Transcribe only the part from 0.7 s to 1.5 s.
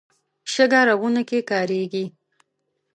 رغونه کې